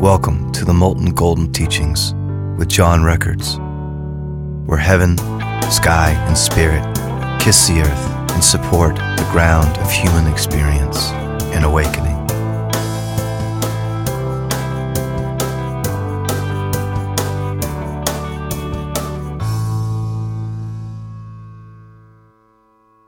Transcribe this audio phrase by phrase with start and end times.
[0.00, 2.12] Welcome to the Molten Golden Teachings
[2.58, 3.56] with John Records,
[4.68, 5.16] where heaven,
[5.70, 6.84] sky, and spirit
[7.40, 11.12] kiss the earth and support the ground of human experience
[11.54, 12.14] and awakening.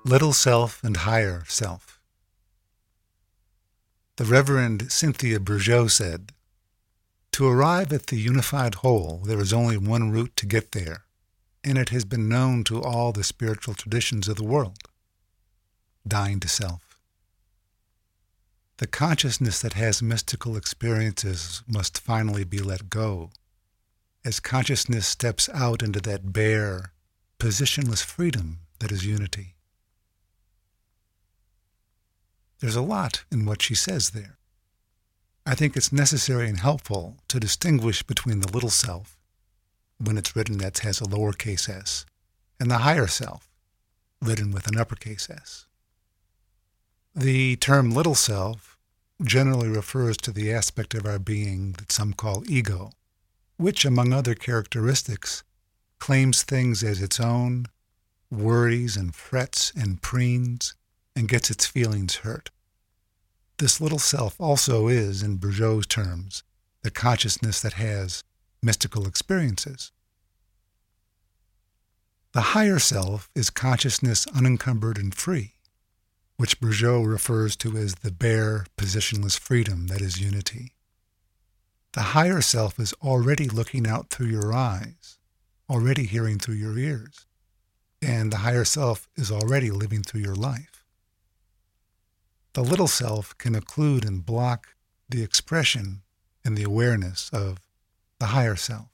[0.06, 2.00] Little Self and Higher Self.
[4.16, 6.32] The Reverend Cynthia Bourgeault said,
[7.38, 11.04] To arrive at the unified whole, there is only one route to get there,
[11.62, 14.78] and it has been known to all the spiritual traditions of the world
[16.04, 16.98] dying to self.
[18.78, 23.30] The consciousness that has mystical experiences must finally be let go,
[24.24, 26.90] as consciousness steps out into that bare,
[27.38, 29.54] positionless freedom that is unity.
[32.58, 34.37] There's a lot in what she says there.
[35.48, 39.16] I think it's necessary and helpful to distinguish between the little self,
[39.96, 42.04] when it's written that has a lowercase s,
[42.60, 43.48] and the higher self,
[44.20, 45.64] written with an uppercase s.
[47.16, 48.76] The term little self
[49.22, 52.92] generally refers to the aspect of our being that some call ego,
[53.56, 55.44] which, among other characteristics,
[55.98, 57.64] claims things as its own,
[58.30, 60.74] worries and frets and preens,
[61.16, 62.50] and gets its feelings hurt.
[63.58, 66.44] This little self also is, in Bourgeault's terms,
[66.82, 68.22] the consciousness that has
[68.62, 69.90] mystical experiences.
[72.34, 75.54] The higher self is consciousness unencumbered and free,
[76.36, 80.74] which Bourgeault refers to as the bare, positionless freedom that is unity.
[81.94, 85.18] The higher self is already looking out through your eyes,
[85.68, 87.26] already hearing through your ears,
[88.00, 90.77] and the higher self is already living through your life
[92.58, 94.74] the little self can occlude and block
[95.08, 96.02] the expression
[96.44, 97.60] and the awareness of
[98.18, 98.88] the higher self.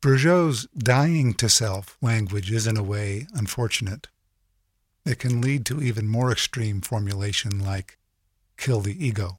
[0.00, 4.08] Bourgeault's dying to self language is, in a way, unfortunate.
[5.04, 7.96] It can lead to even more extreme formulation like
[8.56, 9.38] kill the ego.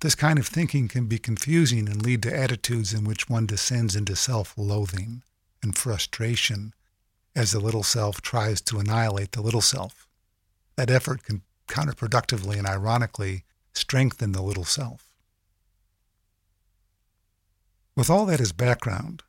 [0.00, 3.96] This kind of thinking can be confusing and lead to attitudes in which one descends
[3.96, 5.24] into self loathing
[5.60, 6.72] and frustration
[7.34, 10.06] as the little self tries to annihilate the little self.
[10.76, 15.06] That effort can counterproductively and ironically strengthen the little self.
[17.96, 19.22] With all that as background,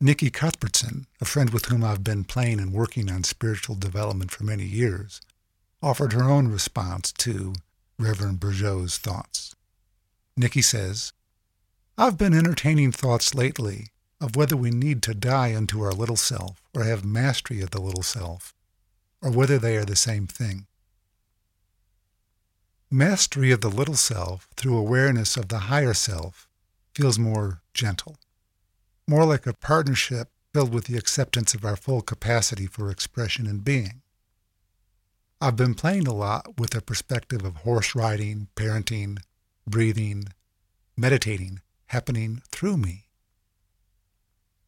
[0.00, 4.44] Nikki Cuthbertson, a friend with whom I've been playing and working on spiritual development for
[4.44, 5.20] many years,
[5.82, 7.54] offered her own response to
[7.98, 9.54] Reverend Bourgeault's thoughts.
[10.36, 11.12] Nikki says,
[11.96, 13.88] I've been entertaining thoughts lately
[14.20, 17.80] of whether we need to die unto our little self or have mastery of the
[17.80, 18.54] little self,
[19.22, 20.66] or whether they are the same thing.
[22.90, 26.48] Mastery of the little self through awareness of the higher self
[26.94, 28.16] feels more gentle,
[29.08, 33.64] more like a partnership filled with the acceptance of our full capacity for expression and
[33.64, 34.02] being.
[35.40, 39.18] I've been playing a lot with the perspective of horse riding, parenting,
[39.66, 40.28] breathing,
[40.96, 43.03] meditating happening through me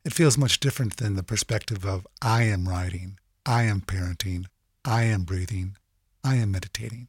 [0.06, 4.46] it feels much different than the perspective of I am writing, I am parenting,
[4.84, 5.76] I am breathing,
[6.22, 7.08] I am meditating.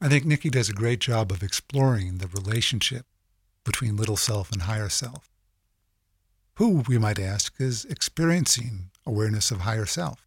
[0.00, 3.04] I think Nikki does a great job of exploring the relationship
[3.64, 5.28] between little self and higher self.
[6.54, 10.26] Who, we might ask, is experiencing awareness of higher self?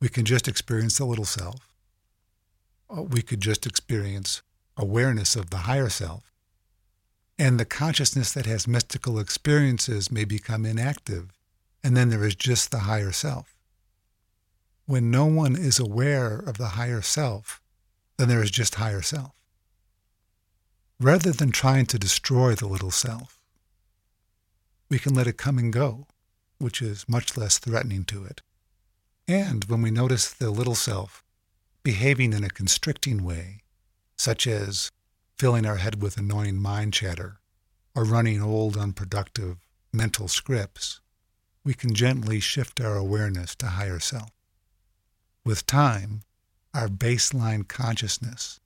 [0.00, 1.74] We can just experience the little self.
[2.88, 4.40] Uh, we could just experience
[4.74, 6.33] awareness of the higher self.
[7.38, 11.30] And the consciousness that has mystical experiences may become inactive,
[11.82, 13.56] and then there is just the higher self.
[14.86, 17.60] When no one is aware of the higher self,
[18.18, 19.32] then there is just higher self.
[21.00, 23.40] Rather than trying to destroy the little self,
[24.88, 26.06] we can let it come and go,
[26.58, 28.42] which is much less threatening to it.
[29.26, 31.24] And when we notice the little self
[31.82, 33.62] behaving in a constricting way,
[34.16, 34.90] such as
[35.38, 37.40] filling our head with annoying mind chatter,
[37.94, 39.58] or running old, unproductive
[39.92, 41.00] mental scripts,
[41.64, 44.30] we can gently shift our awareness to higher self.
[45.44, 46.22] With time,
[46.72, 48.60] our baseline consciousness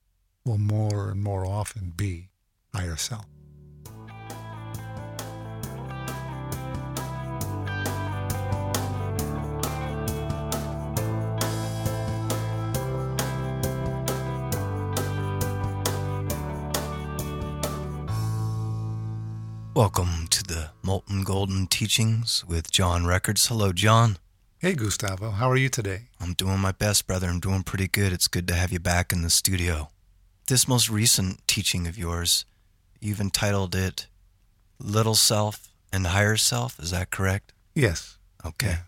[0.45, 2.29] will more and more often be
[2.73, 3.25] higher self.
[19.79, 23.47] Welcome to the Molten Golden Teachings with John Records.
[23.47, 24.17] Hello, John.
[24.57, 25.31] Hey, Gustavo.
[25.31, 26.09] How are you today?
[26.19, 27.29] I'm doing my best, brother.
[27.29, 28.11] I'm doing pretty good.
[28.11, 29.87] It's good to have you back in the studio.
[30.49, 32.43] This most recent teaching of yours,
[32.99, 34.07] you've entitled it
[34.79, 36.77] Little Self and Higher Self.
[36.77, 37.53] Is that correct?
[37.73, 38.17] Yes.
[38.45, 38.79] Okay.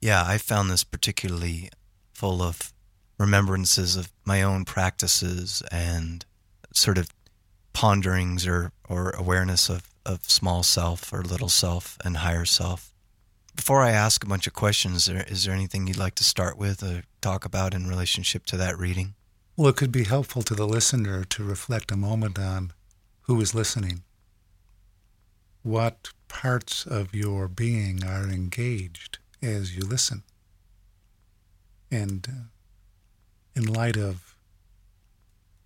[0.00, 1.68] Yeah, I found this particularly
[2.14, 2.72] full of
[3.18, 6.24] remembrances of my own practices and
[6.72, 7.10] sort of
[7.74, 12.92] ponderings or, or awareness of, of small self or little self and higher self.
[13.54, 16.82] Before I ask a bunch of questions, is there, anything you'd like to start with
[16.82, 19.14] or talk about in relationship to that reading?
[19.56, 22.72] Well, it could be helpful to the listener to reflect a moment on
[23.22, 24.02] who is listening.
[25.62, 30.22] What parts of your being are engaged as you listen?
[31.90, 32.42] And uh,
[33.54, 34.34] in light of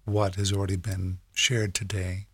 [0.04, 2.26] what has already been shared today,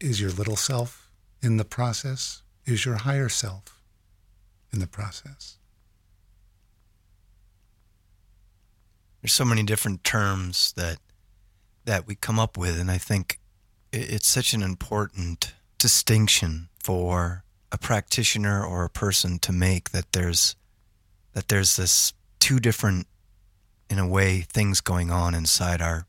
[0.00, 1.10] is your little self
[1.42, 2.42] in the process?
[2.66, 3.82] Is your higher self
[4.72, 5.58] in the process?
[9.20, 10.98] There's so many different terms that
[11.84, 13.40] that we come up with, and I think
[13.92, 20.54] it's such an important distinction for a practitioner or a person to make that there's
[21.32, 23.06] that there's this two different
[23.90, 26.06] in a way things going on inside our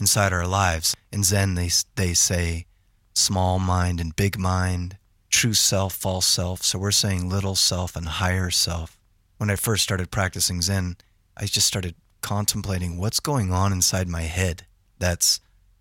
[0.00, 2.66] inside our lives in zen they they say
[3.14, 4.96] small mind and big mind
[5.30, 8.98] true self false self so we're saying little self and higher self
[9.38, 10.96] when i first started practicing zen
[11.36, 14.64] i just started contemplating what's going on inside my head
[14.98, 15.40] that's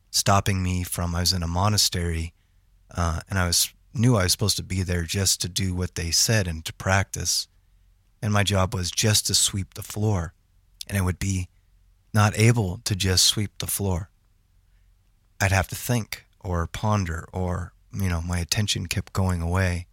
[0.09, 2.33] stopping me from i was in a monastery
[2.95, 5.95] uh, and i was knew I was supposed to be there just to do what
[5.95, 7.47] they said and to practice.
[8.21, 10.33] And my job was just to sweep the floor.
[10.87, 11.49] And I would be
[12.13, 14.09] not able to just sweep the floor.
[15.39, 19.87] I'd have to think or ponder or, you know, my attention kept going away.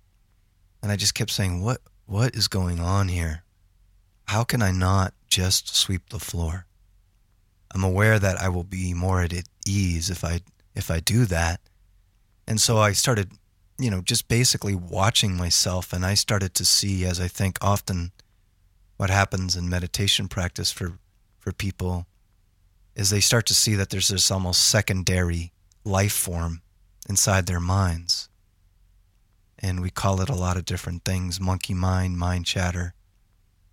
[0.83, 3.45] And I just kept saying, what, what is going on here?
[4.27, 6.67] How can I not just sweep the floor?
[7.75, 9.33] I'm aware that I will be more at
[9.67, 10.41] ease if I,
[10.75, 11.61] if I do that.
[12.47, 13.33] And so I started
[13.79, 15.93] you know, just basically watching myself.
[15.93, 18.13] And I started to see, as I think often
[18.97, 20.99] what happens in meditation practice for,
[21.39, 22.07] for people,
[22.97, 25.53] is they start to see that there's this almost secondary
[25.89, 26.63] life form
[27.09, 28.29] inside their minds.
[29.59, 32.95] And we call it a lot of different things monkey mind, mind chatter.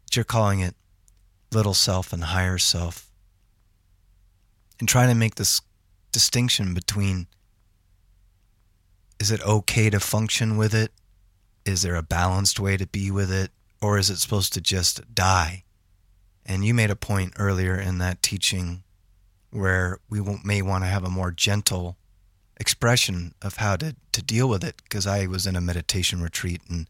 [0.05, 0.75] But you're calling it
[1.51, 3.11] little self and higher self.
[4.79, 5.61] And trying to make this
[6.11, 7.27] distinction between
[9.19, 10.91] is it okay to function with it?
[11.65, 13.51] Is there a balanced way to be with it?
[13.81, 15.63] Or is it supposed to just die?
[16.45, 18.83] And you made a point earlier in that teaching
[19.51, 21.97] where we may want to have a more gentle
[22.57, 24.75] expression of how to, to deal with it.
[24.83, 26.87] Because I was in a meditation retreat and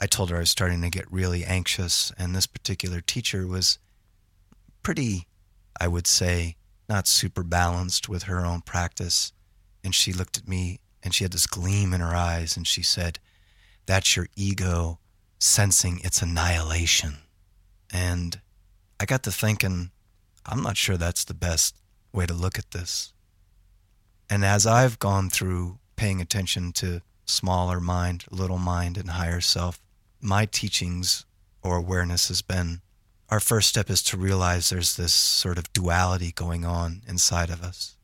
[0.00, 2.12] I told her I was starting to get really anxious.
[2.18, 3.78] And this particular teacher was
[4.82, 5.26] pretty,
[5.80, 6.56] I would say,
[6.88, 9.32] not super balanced with her own practice.
[9.84, 12.82] And she looked at me and she had this gleam in her eyes and she
[12.82, 13.18] said,
[13.86, 14.98] That's your ego
[15.38, 17.18] sensing its annihilation.
[17.92, 18.40] And
[19.00, 19.90] I got to thinking,
[20.46, 21.76] I'm not sure that's the best
[22.12, 23.11] way to look at this.
[24.32, 29.78] And as I've gone through paying attention to smaller mind, little mind, and higher self,
[30.22, 31.26] my teachings
[31.62, 32.80] or awareness has been
[33.28, 37.62] our first step is to realize there's this sort of duality going on inside of
[37.62, 37.98] us,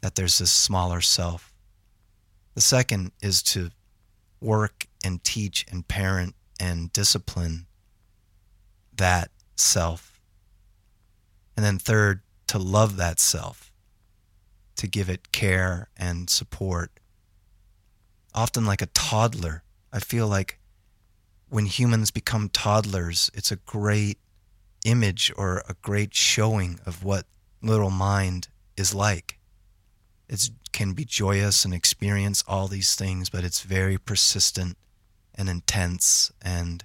[0.00, 1.52] that there's this smaller self
[2.54, 3.70] the second is to
[4.40, 7.66] work and teach and parent and discipline
[8.96, 10.18] that self.
[11.54, 13.65] And then third, to love that self,
[14.76, 16.90] to give it care and support.
[18.34, 19.62] Often like a toddler.
[19.92, 20.58] I feel like
[21.48, 24.18] when humans become toddlers, it's a great
[24.84, 27.26] image or a great showing of what
[27.62, 29.38] little mind is like.
[30.28, 34.76] It can be joyous and experience all these things, but it's very persistent
[35.34, 36.84] and intense and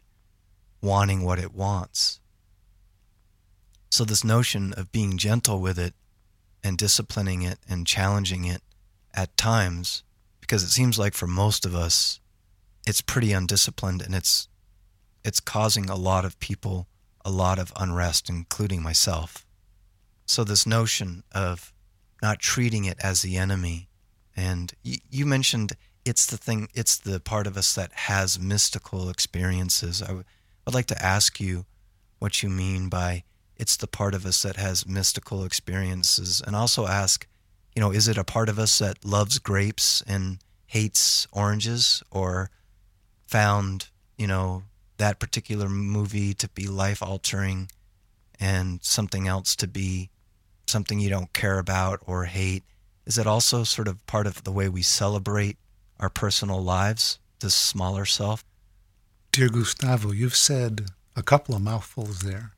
[0.82, 2.20] wanting what it wants.
[3.90, 5.94] So, this notion of being gentle with it
[6.64, 8.62] and disciplining it and challenging it
[9.14, 10.04] at times,
[10.40, 12.20] because it seems like for most of us,
[12.86, 14.48] it's pretty undisciplined and it's,
[15.24, 16.88] it's causing a lot of people
[17.24, 19.46] a lot of unrest, including myself.
[20.26, 21.74] So, this notion of
[22.22, 23.90] not treating it as the enemy.
[24.36, 25.74] And you, you mentioned
[26.06, 30.02] it's the thing, it's the part of us that has mystical experiences.
[30.02, 31.66] I'd like to ask you
[32.20, 33.24] what you mean by
[33.62, 37.28] it's the part of us that has mystical experiences, and also ask,
[37.76, 42.50] you know, is it a part of us that loves grapes and hates oranges, or
[43.28, 44.64] found, you know,
[44.98, 47.70] that particular movie to be life altering
[48.40, 50.10] and something else to be
[50.66, 52.64] something you don't care about or hate?
[53.06, 55.58] Is it also sort of part of the way we celebrate
[56.00, 58.44] our personal lives, this smaller self?
[59.32, 62.54] Dear Gustavo, you've said a couple of mouthfuls there.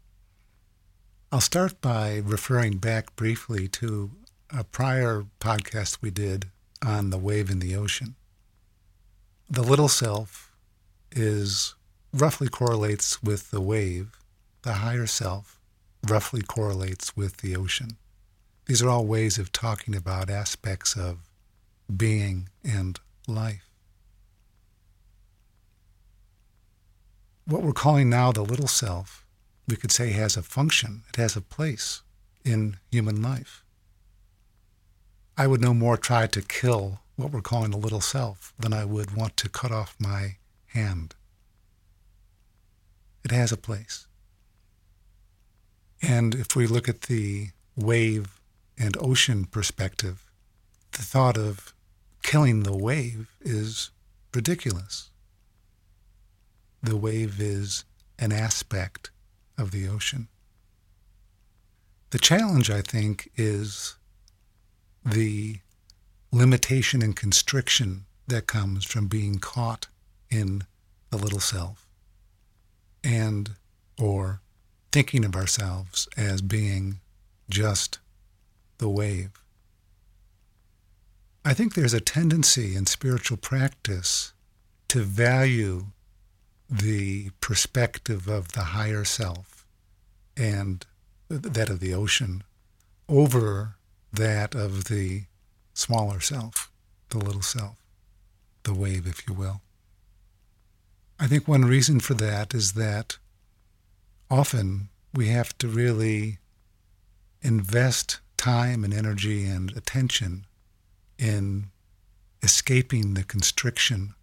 [1.33, 4.11] I'll start by referring back briefly to
[4.55, 6.51] a prior podcast we did
[6.85, 8.13] on the wave in the ocean.
[9.49, 10.51] The little self
[11.11, 11.73] is
[12.13, 14.11] roughly correlates with the wave.
[14.61, 15.59] The higher self
[16.07, 17.97] roughly correlates with the ocean.
[18.67, 21.17] These are all ways of talking about aspects of
[21.97, 23.71] being and life.
[27.45, 29.22] What we're calling now the little self,
[29.67, 32.01] we could say has a function, it has a place
[32.43, 33.63] in human life.
[35.37, 38.85] I would no more try to kill what we're calling the little self than I
[38.85, 40.35] would want to cut off my
[40.67, 41.15] hand.
[43.23, 44.07] It has a place.
[46.01, 48.39] And if we look at the wave
[48.77, 50.29] and ocean perspective,
[50.91, 51.73] the thought of
[52.21, 53.91] killing the wave is
[54.33, 55.09] ridiculous.
[56.81, 57.85] The wave is
[58.19, 59.11] an aspect
[59.57, 60.27] of the ocean.
[62.11, 63.95] The challenge, I think, is
[65.05, 65.57] the
[66.31, 69.87] limitation and constriction that comes from being caught
[70.29, 70.63] in
[71.09, 71.87] the little self
[73.03, 73.51] and
[73.99, 74.41] or
[74.91, 76.99] thinking of ourselves as being
[77.49, 77.99] just
[78.77, 79.31] the wave.
[81.45, 84.33] I think there's a tendency in spiritual practice
[84.87, 85.87] to value
[86.73, 89.67] the perspective of the higher self
[90.35, 90.85] and
[91.29, 92.43] that of the ocean
[93.07, 93.75] over
[94.11, 95.23] that of the
[95.75, 96.71] smaller self,
[97.09, 97.77] the little self,
[98.63, 99.61] the wave, if you will.
[101.19, 103.17] I think one reason for that is that
[104.31, 106.39] often we have to really
[107.43, 110.45] invest time and energy and attention
[111.19, 111.65] in
[112.41, 114.15] escaping the constriction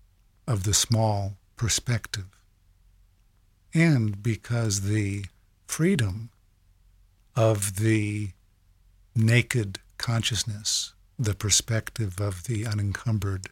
[0.49, 2.40] of the small perspective.
[3.73, 5.27] And because the
[5.67, 6.31] freedom
[7.37, 8.31] of the
[9.15, 13.49] naked consciousness, the perspective of the unencumbered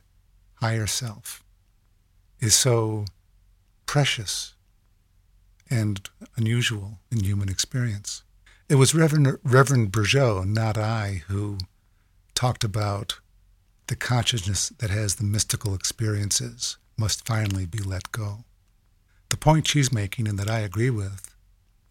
[0.57, 1.45] higher self,
[2.41, 3.05] is so
[3.87, 4.55] precious
[5.71, 8.23] and unusual in human experience.
[8.69, 9.93] It was Reverend, Reverend
[10.47, 11.59] not I, who
[12.35, 13.21] talked about
[13.87, 18.45] the consciousness that has the mystical experiences must finally be let go.
[19.31, 21.35] The point she's making, and that I agree with,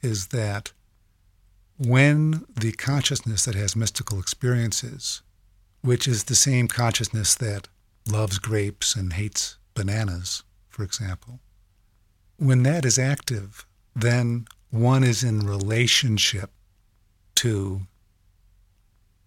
[0.02, 0.72] is that
[1.78, 5.22] when the consciousness that has mystical experiences,
[5.82, 7.68] which is the same consciousness that
[8.10, 11.40] loves grapes and hates bananas, for example,
[12.38, 13.66] when that is active,
[13.96, 16.52] then one is in relationship
[17.36, 17.82] to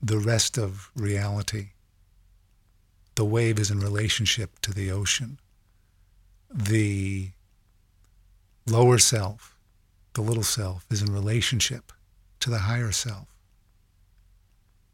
[0.02, 1.71] the rest of reality.
[3.14, 5.38] The wave is in relationship to the ocean.
[6.52, 7.31] The
[8.67, 9.57] lower self,
[10.14, 11.93] the little self, is in relationship
[12.40, 13.29] to the higher self.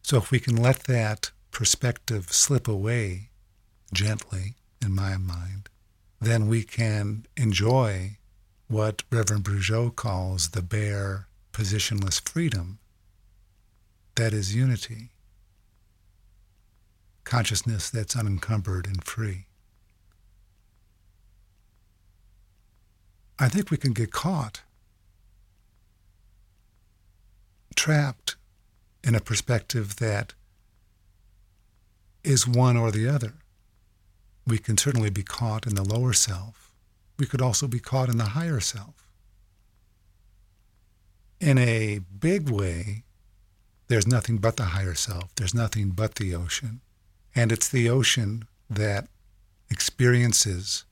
[0.03, 3.31] So if we can let that perspective slip away
[3.93, 4.57] gently,
[4.87, 5.69] in my mind,
[6.21, 8.17] then we can enjoy
[8.69, 12.79] what Reverend Bourgeault calls the bare, positionless freedom
[14.15, 15.11] that is unity,
[17.25, 19.47] consciousness that's unencumbered and free.
[23.39, 24.63] I think we can get caught,
[27.75, 28.37] trapped
[29.05, 30.33] in a perspective that
[32.25, 33.35] is one or the other.
[34.47, 36.73] We can certainly be caught in the lower self.
[37.19, 39.07] We could also be caught in the higher self.
[41.41, 43.05] In a big way,
[43.89, 45.35] there's nothing but the higher self.
[45.35, 46.81] There's nothing but the ocean.
[47.35, 49.09] And it's the ocean that
[49.71, 50.85] experiences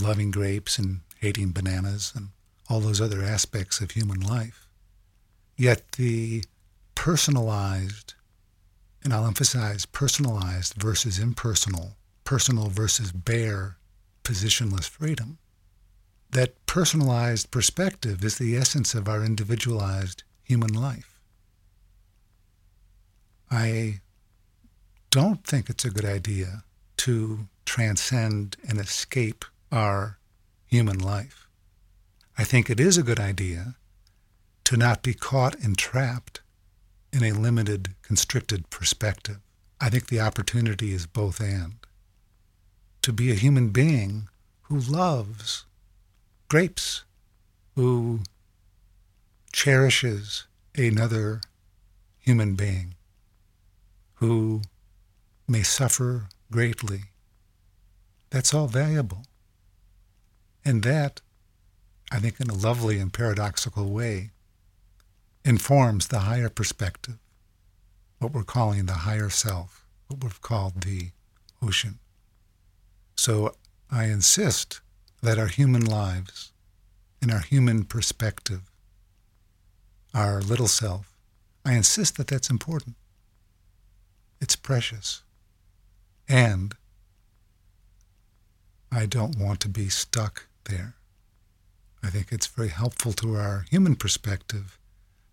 [0.00, 2.28] loving grapes and hating bananas and
[2.68, 4.66] all those other aspects of human life.
[5.56, 6.44] Yet the
[6.94, 8.14] personalized
[9.04, 13.76] and I'll emphasize personalized versus impersonal, personal versus bare,
[14.24, 15.38] positionless freedom.
[16.30, 21.20] That personalized perspective is the essence of our individualized human life.
[23.50, 24.00] I
[25.10, 26.64] don't think it's a good idea
[26.98, 30.18] to transcend and escape our
[30.66, 31.48] human life.
[32.38, 33.76] I think it is a good idea
[34.64, 36.40] to not be caught and trapped
[37.12, 39.38] in a limited, constricted perspective.
[39.80, 41.74] I think the opportunity is both and.
[43.02, 44.28] To be a human being
[44.62, 45.64] who loves
[46.48, 47.04] grapes,
[47.74, 48.20] who
[49.52, 51.40] cherishes another
[52.18, 52.94] human being,
[54.14, 54.62] who
[55.48, 57.04] may suffer greatly.
[58.30, 59.24] That's all valuable.
[60.64, 61.20] And that,
[62.10, 64.30] I think, in a lovely and paradoxical way,
[65.44, 67.18] informs the higher perspective,
[68.18, 71.10] what we're calling the higher self, what we've called the
[71.60, 71.98] ocean.
[73.16, 73.56] So
[73.90, 74.80] I insist
[75.22, 76.52] that our human lives
[77.20, 78.62] and our human perspective,
[80.14, 81.12] our little self,
[81.64, 82.96] I insist that that's important.
[84.40, 85.22] It's precious.
[86.28, 86.74] And
[88.90, 90.94] I don't want to be stuck there.
[92.02, 94.78] I think it's very helpful to our human perspective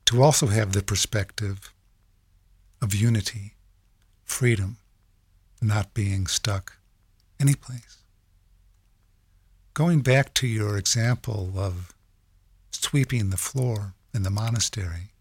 [0.06, 1.74] to also have the perspective
[2.82, 3.54] of unity,
[4.24, 4.78] freedom,
[5.62, 6.78] not being stuck
[7.40, 7.98] anyplace.
[9.74, 11.94] Going back to your example of
[12.72, 15.12] sweeping the floor in the monastery,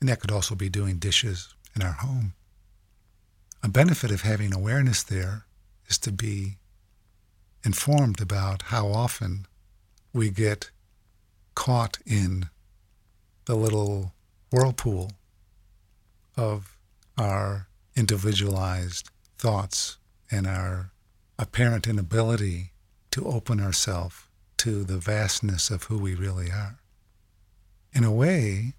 [0.00, 2.34] and that could also be doing dishes in our home.
[3.62, 5.46] A benefit of having awareness there
[5.88, 6.56] is to be
[7.64, 9.46] informed about how often
[10.12, 10.70] we get
[11.54, 12.48] caught in
[13.46, 14.12] the little
[14.50, 15.12] whirlpool
[16.36, 16.76] of
[17.16, 19.98] our individualized thoughts
[20.30, 20.90] and our
[21.38, 22.72] apparent inability
[23.10, 24.24] to open ourselves
[24.56, 26.78] to the vastness of who we really are.
[27.92, 28.74] In a way,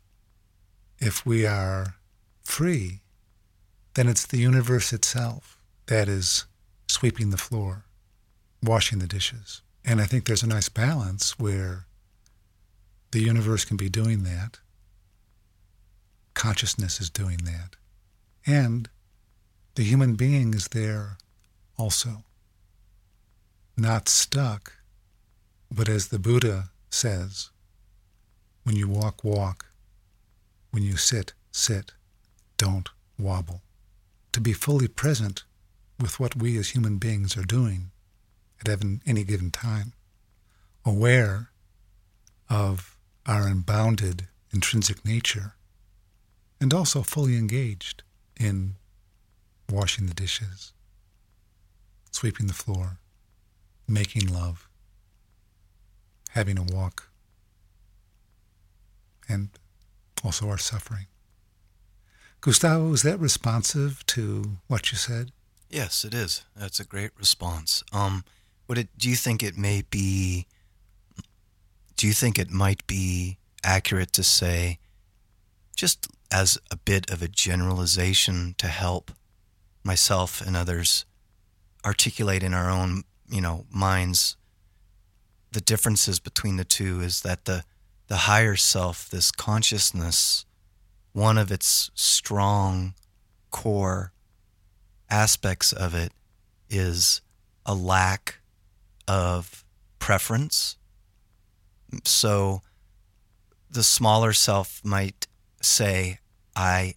[1.00, 1.96] if we are
[2.44, 3.01] free,
[3.94, 6.46] then it's the universe itself that is
[6.88, 7.86] sweeping the floor,
[8.65, 9.62] washing the dishes.
[9.84, 11.86] And I think there's a nice balance where
[13.12, 14.60] the universe can be doing that,
[16.34, 17.75] consciousness is doing that,
[18.45, 18.89] and
[19.75, 21.17] the human being is there
[21.77, 22.24] also.
[23.77, 24.74] Not stuck,
[25.72, 27.50] but as the Buddha says,
[28.65, 29.67] when you walk, walk.
[30.72, 31.91] When you sit, sit.
[32.57, 33.62] Don't wobble.
[34.34, 35.43] To be fully present
[35.99, 37.91] with what we as human beings are doing
[38.67, 39.93] at any given time,
[40.86, 41.49] aware
[42.49, 45.56] of our unbounded intrinsic nature,
[46.62, 48.04] and also fully engaged
[48.39, 48.75] in
[49.69, 50.73] washing the dishes,
[52.12, 52.99] sweeping the floor,
[53.88, 54.69] making love,
[56.32, 57.10] having a walk,
[59.28, 59.49] and
[60.23, 61.08] also our suffering.
[62.41, 65.32] Gustavo, is that responsive to what you said?
[65.69, 66.43] Yes, it is.
[66.56, 67.84] That's a great response.
[67.91, 68.23] Um,
[68.67, 68.89] would it?
[68.97, 70.47] Do you think it may be?
[71.95, 74.80] Do you think it might be accurate to say,
[75.75, 79.12] just as a bit of a generalization to help
[79.84, 81.06] myself and others
[81.86, 84.36] articulate in our own, you know, minds
[85.56, 87.63] the differences between the two is that the
[88.08, 90.45] the higher self, this consciousness,
[91.13, 92.93] one of its strong
[93.49, 94.12] core
[95.10, 96.12] aspects of it
[96.69, 97.21] is
[97.65, 98.39] a lack
[99.08, 99.63] of
[100.00, 100.78] preference.
[102.04, 102.62] So
[103.70, 105.28] the smaller self might
[105.62, 106.20] say,
[106.56, 106.96] I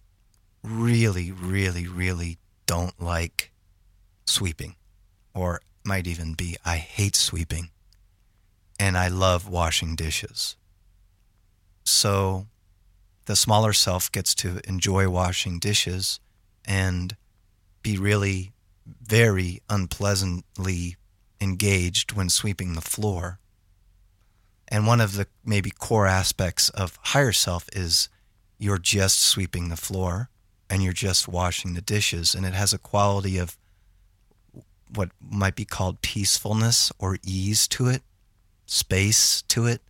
[0.63, 3.51] really, really, really don't like
[4.25, 4.75] sweeping,
[5.33, 7.69] or might even be, I hate sweeping,
[8.79, 10.55] and I love washing dishes.
[11.83, 12.47] So
[13.25, 16.19] the smaller self gets to enjoy washing dishes
[16.65, 17.15] and
[17.81, 18.51] be really
[19.01, 20.95] very unpleasantly
[21.41, 23.39] engaged when sweeping the floor.
[24.67, 28.09] And one of the maybe core aspects of higher self is
[28.57, 30.29] you're just sweeping the floor
[30.69, 32.35] and you're just washing the dishes.
[32.35, 33.57] And it has a quality of
[34.93, 38.03] what might be called peacefulness or ease to it,
[38.65, 39.81] space to it.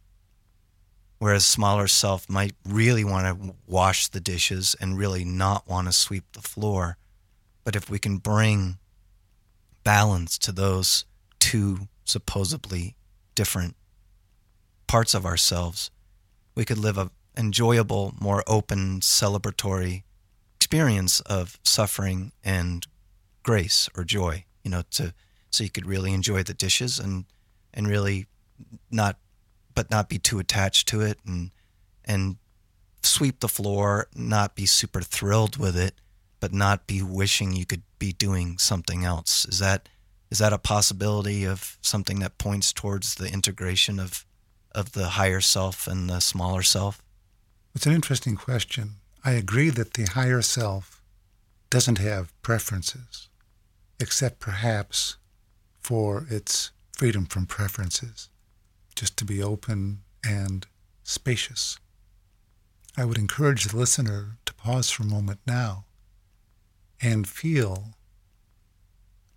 [1.18, 5.94] Whereas smaller self might really want to wash the dishes and really not want to
[5.94, 6.98] sweep the floor.
[7.66, 8.78] But if we can bring
[9.84, 11.04] balance to those
[11.50, 12.96] two supposedly
[13.34, 13.76] different
[14.86, 15.90] parts of ourselves,
[16.54, 20.04] we could live a enjoyable, more open, celebratory
[20.58, 22.86] experience of suffering and
[23.42, 24.46] grace or joy.
[24.64, 25.16] You know, to
[25.50, 27.26] so you could really enjoy the dishes and
[27.74, 28.28] and really
[28.92, 29.18] not,
[29.74, 31.50] but not be too attached to it and
[32.06, 32.38] and
[33.02, 35.96] sweep the floor, not be super thrilled with it,
[36.40, 39.46] but not be wishing you could be doing something else.
[39.46, 39.90] Is that
[40.32, 44.26] is that a possibility of something that points towards the integration of
[44.76, 47.02] of the higher self and the smaller self?
[47.74, 48.96] It's an interesting question.
[49.26, 51.02] I agree that the higher self
[51.70, 53.30] doesn't have preferences,
[54.00, 55.18] except perhaps
[55.80, 58.30] for its freedom from preferences.
[58.96, 60.68] just to be open and
[61.04, 61.78] spacious.
[62.98, 65.86] I would encourage the listener to pause for a moment now
[67.02, 67.94] and feel,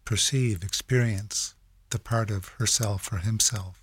[0.05, 1.55] perceive, experience
[1.91, 3.83] the part of herself or himself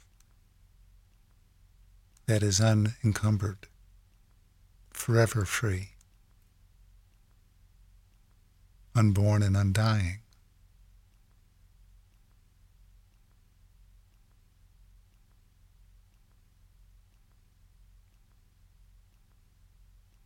[2.26, 3.68] that is unencumbered,
[4.92, 5.90] forever free,
[8.96, 10.20] unborn and undying.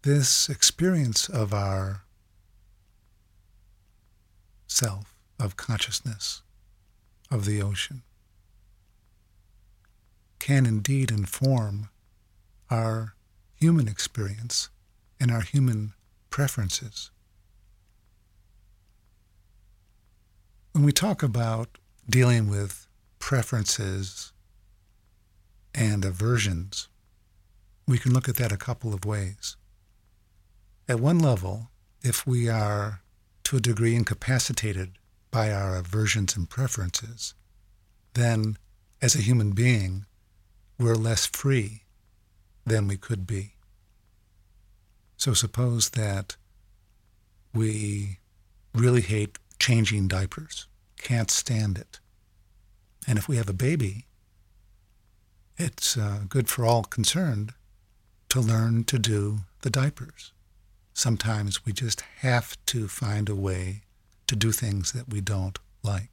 [0.01, 2.03] This experience of our
[4.67, 5.12] self,
[5.43, 6.41] of consciousness,
[7.29, 8.01] of the ocean,
[10.39, 11.89] can indeed inform
[12.69, 13.13] our
[13.55, 14.69] human experience
[15.19, 15.93] and our human
[16.29, 17.11] preferences.
[20.71, 21.77] When we talk about
[22.09, 22.87] dealing with
[23.19, 24.31] preferences
[25.75, 26.87] and aversions,
[27.87, 29.55] we can look at that a couple of ways.
[30.87, 31.69] At one level,
[32.01, 33.01] if we are
[33.45, 34.97] to a degree incapacitated
[35.33, 37.33] by our aversions and preferences,
[38.13, 38.55] then
[39.01, 40.05] as a human being,
[40.77, 41.81] we're less free
[42.67, 43.55] than we could be.
[45.17, 46.35] So suppose that
[47.51, 48.19] we
[48.75, 50.67] really hate changing diapers,
[50.99, 51.99] can't stand it.
[53.07, 54.05] And if we have a baby,
[55.57, 57.53] it's uh, good for all concerned
[58.29, 60.31] to learn to do the diapers.
[60.93, 63.82] Sometimes we just have to find a way
[64.27, 66.09] to do things that we don't like.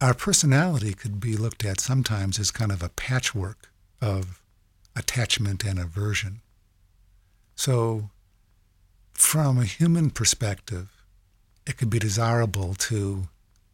[0.00, 4.42] Our personality could be looked at sometimes as kind of a patchwork of
[4.94, 6.40] attachment and aversion.
[7.54, 8.10] So,
[9.12, 10.88] from a human perspective,
[11.66, 13.28] it could be desirable to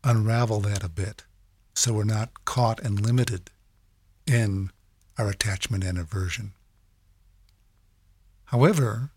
[0.04, 1.24] unravel that a bit
[1.74, 3.50] so we're not caught and limited
[4.26, 4.70] in
[5.18, 6.52] our attachment and aversion.
[8.46, 9.10] However,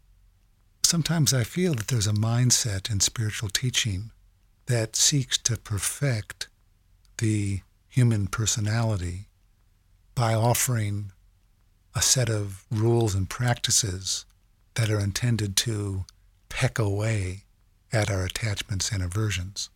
[0.86, 4.12] sometimes I feel that there's a mindset in spiritual teaching
[4.68, 6.48] that seeks to perfect
[7.18, 9.28] the human personality
[10.14, 11.12] by offering
[11.96, 14.26] a set of rules and practices
[14.76, 16.06] that are intended to
[16.50, 17.44] peck away
[17.92, 19.70] at our attachments and aversions.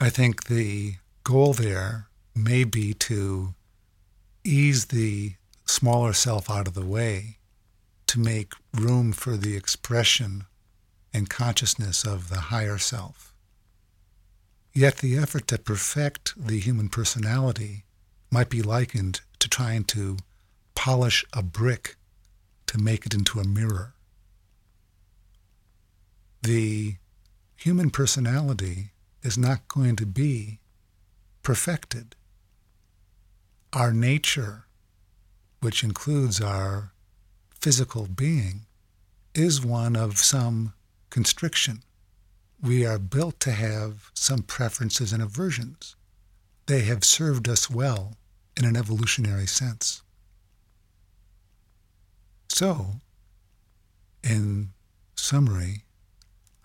[0.00, 3.54] I think the goal there may be to
[4.44, 5.34] ease the
[5.66, 7.38] smaller self out of the way
[8.12, 10.44] to make room for the expression
[11.14, 13.32] and consciousness of the higher self.
[14.74, 17.84] Yet the effort to perfect the human personality
[18.30, 20.18] might be likened to trying to
[20.74, 21.96] polish a brick
[22.66, 23.94] to make it into a mirror.
[26.42, 26.96] The
[27.56, 28.90] human personality
[29.22, 30.58] is not going to be
[31.42, 32.14] perfected.
[33.72, 34.66] Our nature,
[35.60, 36.91] which includes our
[37.62, 38.62] physical being,
[39.34, 40.74] is one of some
[41.10, 41.82] constriction.
[42.60, 45.94] We are built to have some preferences and aversions.
[46.66, 48.16] They have served us well
[48.56, 50.02] in an evolutionary sense.
[52.48, 53.00] So,
[54.22, 54.70] in
[55.14, 55.84] summary,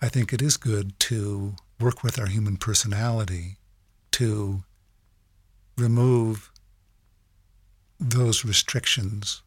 [0.02, 3.56] I think it is good to work with our human personality
[4.12, 4.62] to
[5.76, 6.50] remove
[8.00, 9.42] those restrictions,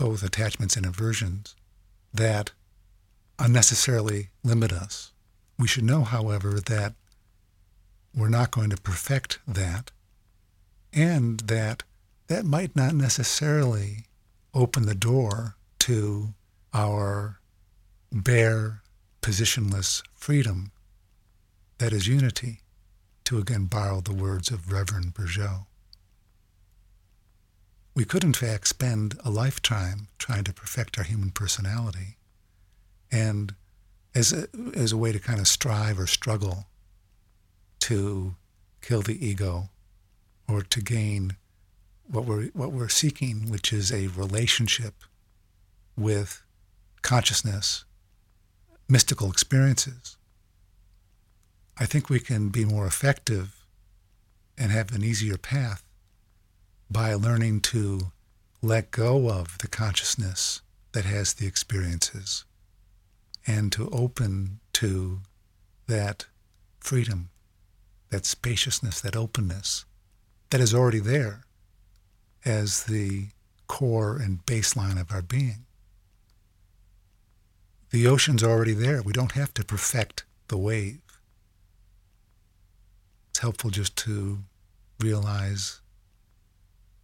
[0.00, 1.54] both attachments and aversions,
[2.12, 2.52] that
[3.38, 5.12] unnecessarily limit us.
[5.58, 6.94] We should know, however, that
[8.16, 9.90] we're not going to perfect that
[10.90, 11.82] and that
[12.28, 14.06] that might not necessarily
[14.54, 16.32] open the door to
[16.72, 17.38] our
[18.10, 18.80] bare,
[19.20, 20.72] positionless freedom
[21.76, 22.60] that is unity,
[23.24, 25.66] to again borrow the words of Reverend Bourgeault.
[28.00, 32.16] We could, in fact, spend a lifetime trying to perfect our human personality
[33.12, 33.54] and
[34.14, 36.64] as a, as a way to kind of strive or struggle
[37.80, 38.36] to
[38.80, 39.68] kill the ego
[40.48, 41.36] or to gain
[42.06, 44.94] what we're, what we're seeking, which is a relationship
[45.94, 46.42] with
[47.02, 47.84] consciousness,
[48.88, 50.16] mystical experiences.
[51.78, 53.62] I think we can be more effective
[54.56, 55.84] and have an easier path
[56.90, 58.12] by learning to
[58.62, 60.60] let go of the consciousness
[60.92, 62.44] that has the experiences
[63.46, 65.20] and to open to
[65.86, 66.26] that
[66.80, 67.30] freedom,
[68.10, 69.84] that spaciousness, that openness
[70.50, 71.44] that is already there
[72.44, 73.28] as the
[73.66, 75.64] core and baseline of our being.
[77.90, 79.02] The ocean's already there.
[79.02, 81.00] We don't have to perfect the wave.
[83.30, 84.40] It's helpful just to
[84.98, 85.79] realize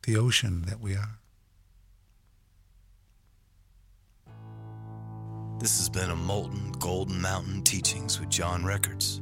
[0.06, 1.18] the ocean that we are.
[5.58, 9.20] This has been a Molten Golden Mountain Teachings with John Records.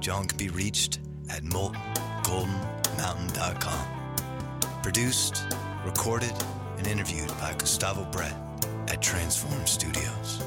[0.00, 0.98] John can be reached
[1.30, 3.86] at moltengoldenmountain.com.
[4.82, 5.44] Produced,
[5.84, 6.34] recorded,
[6.78, 8.34] and interviewed by Gustavo Brett
[8.88, 10.42] at Transform Studios.